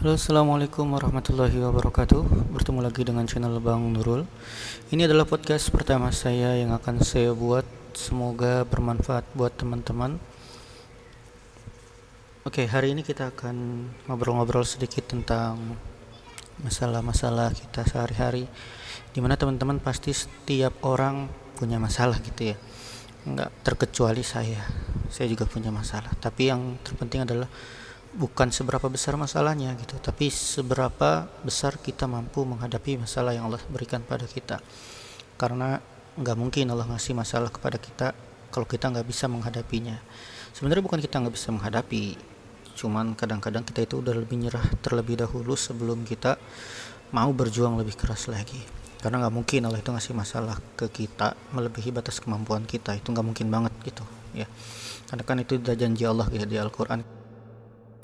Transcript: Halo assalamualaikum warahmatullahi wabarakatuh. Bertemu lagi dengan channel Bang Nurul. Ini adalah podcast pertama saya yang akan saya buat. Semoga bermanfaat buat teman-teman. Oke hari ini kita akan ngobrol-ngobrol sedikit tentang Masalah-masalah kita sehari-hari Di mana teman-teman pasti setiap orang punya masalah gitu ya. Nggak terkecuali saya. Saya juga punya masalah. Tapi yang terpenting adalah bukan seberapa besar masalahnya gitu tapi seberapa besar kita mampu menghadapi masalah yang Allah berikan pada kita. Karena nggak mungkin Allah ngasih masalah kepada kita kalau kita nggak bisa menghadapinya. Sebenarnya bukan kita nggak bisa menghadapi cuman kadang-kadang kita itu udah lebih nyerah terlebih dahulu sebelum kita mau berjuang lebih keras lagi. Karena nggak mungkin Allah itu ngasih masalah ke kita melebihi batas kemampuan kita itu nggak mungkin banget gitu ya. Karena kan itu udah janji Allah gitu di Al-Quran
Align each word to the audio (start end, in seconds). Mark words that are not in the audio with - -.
Halo 0.00 0.16
assalamualaikum 0.16 0.96
warahmatullahi 0.96 1.60
wabarakatuh. 1.60 2.56
Bertemu 2.56 2.80
lagi 2.80 3.04
dengan 3.04 3.28
channel 3.28 3.60
Bang 3.60 3.84
Nurul. 3.92 4.24
Ini 4.88 5.04
adalah 5.04 5.28
podcast 5.28 5.68
pertama 5.68 6.08
saya 6.08 6.56
yang 6.56 6.72
akan 6.72 7.04
saya 7.04 7.36
buat. 7.36 7.68
Semoga 7.92 8.64
bermanfaat 8.64 9.28
buat 9.36 9.52
teman-teman. 9.60 10.16
Oke 12.48 12.64
hari 12.64 12.96
ini 12.96 13.04
kita 13.04 13.28
akan 13.28 13.92
ngobrol-ngobrol 14.08 14.64
sedikit 14.64 15.04
tentang 15.04 15.76
Masalah-masalah 16.64 17.52
kita 17.52 17.84
sehari-hari 17.84 18.48
Di 19.12 19.20
mana 19.20 19.36
teman-teman 19.36 19.84
pasti 19.84 20.16
setiap 20.16 20.80
orang 20.80 21.28
punya 21.60 21.76
masalah 21.76 22.16
gitu 22.24 22.48
ya. 22.48 22.56
Nggak 23.28 23.52
terkecuali 23.68 24.24
saya. 24.24 24.64
Saya 25.12 25.28
juga 25.28 25.44
punya 25.44 25.68
masalah. 25.68 26.16
Tapi 26.16 26.48
yang 26.48 26.80
terpenting 26.80 27.28
adalah 27.28 27.52
bukan 28.10 28.50
seberapa 28.50 28.90
besar 28.90 29.14
masalahnya 29.14 29.70
gitu 29.78 29.94
tapi 30.02 30.34
seberapa 30.34 31.30
besar 31.46 31.78
kita 31.78 32.10
mampu 32.10 32.42
menghadapi 32.42 32.98
masalah 32.98 33.30
yang 33.30 33.46
Allah 33.46 33.62
berikan 33.70 34.02
pada 34.02 34.26
kita. 34.26 34.58
Karena 35.38 35.78
nggak 36.18 36.36
mungkin 36.36 36.74
Allah 36.74 36.90
ngasih 36.90 37.14
masalah 37.14 37.54
kepada 37.54 37.78
kita 37.78 38.12
kalau 38.50 38.66
kita 38.66 38.90
nggak 38.90 39.06
bisa 39.06 39.30
menghadapinya. 39.30 40.02
Sebenarnya 40.50 40.82
bukan 40.82 40.98
kita 40.98 41.22
nggak 41.22 41.34
bisa 41.34 41.54
menghadapi 41.54 42.04
cuman 42.74 43.12
kadang-kadang 43.12 43.60
kita 43.60 43.84
itu 43.84 44.00
udah 44.00 44.16
lebih 44.16 44.40
nyerah 44.40 44.64
terlebih 44.80 45.20
dahulu 45.20 45.52
sebelum 45.52 46.02
kita 46.02 46.40
mau 47.14 47.30
berjuang 47.30 47.78
lebih 47.78 47.94
keras 47.94 48.26
lagi. 48.26 48.58
Karena 48.98 49.22
nggak 49.22 49.34
mungkin 49.34 49.70
Allah 49.70 49.78
itu 49.78 49.94
ngasih 49.94 50.12
masalah 50.18 50.58
ke 50.74 50.90
kita 50.90 51.38
melebihi 51.54 51.94
batas 51.94 52.18
kemampuan 52.18 52.66
kita 52.66 52.98
itu 52.98 53.14
nggak 53.14 53.24
mungkin 53.24 53.46
banget 53.54 53.72
gitu 53.86 54.02
ya. 54.34 54.50
Karena 55.06 55.22
kan 55.22 55.36
itu 55.38 55.62
udah 55.62 55.74
janji 55.78 56.02
Allah 56.02 56.26
gitu 56.26 56.46
di 56.46 56.58
Al-Quran 56.58 57.19